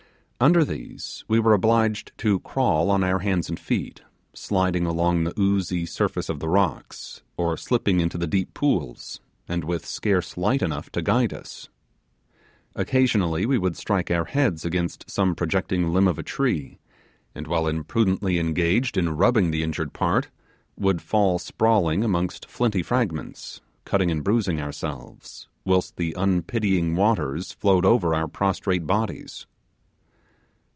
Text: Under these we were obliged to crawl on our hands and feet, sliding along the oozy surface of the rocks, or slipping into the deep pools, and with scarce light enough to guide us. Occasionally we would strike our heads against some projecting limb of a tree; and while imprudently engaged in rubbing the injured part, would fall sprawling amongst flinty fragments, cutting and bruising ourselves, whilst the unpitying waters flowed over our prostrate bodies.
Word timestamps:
Under 0.43 0.65
these 0.65 1.23
we 1.27 1.39
were 1.39 1.53
obliged 1.53 2.13
to 2.17 2.39
crawl 2.39 2.89
on 2.89 3.03
our 3.03 3.19
hands 3.19 3.47
and 3.47 3.59
feet, 3.59 4.01
sliding 4.33 4.87
along 4.87 5.23
the 5.23 5.39
oozy 5.39 5.85
surface 5.85 6.29
of 6.29 6.39
the 6.39 6.49
rocks, 6.49 7.21
or 7.37 7.55
slipping 7.55 7.99
into 7.99 8.17
the 8.17 8.25
deep 8.25 8.55
pools, 8.55 9.19
and 9.47 9.63
with 9.63 9.85
scarce 9.85 10.35
light 10.37 10.63
enough 10.63 10.91
to 10.93 11.03
guide 11.03 11.31
us. 11.31 11.69
Occasionally 12.75 13.45
we 13.45 13.59
would 13.59 13.77
strike 13.77 14.09
our 14.09 14.25
heads 14.25 14.65
against 14.65 15.07
some 15.07 15.35
projecting 15.35 15.93
limb 15.93 16.07
of 16.07 16.17
a 16.17 16.23
tree; 16.23 16.79
and 17.35 17.45
while 17.45 17.67
imprudently 17.67 18.39
engaged 18.39 18.97
in 18.97 19.15
rubbing 19.15 19.51
the 19.51 19.61
injured 19.61 19.93
part, 19.93 20.29
would 20.75 21.03
fall 21.03 21.37
sprawling 21.37 22.03
amongst 22.03 22.47
flinty 22.47 22.81
fragments, 22.81 23.61
cutting 23.85 24.09
and 24.09 24.23
bruising 24.23 24.59
ourselves, 24.59 25.47
whilst 25.65 25.97
the 25.97 26.15
unpitying 26.17 26.95
waters 26.95 27.51
flowed 27.51 27.85
over 27.85 28.15
our 28.15 28.27
prostrate 28.27 28.87
bodies. 28.87 29.45